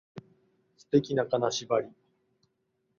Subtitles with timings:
[0.77, 1.87] 素敵な金縛り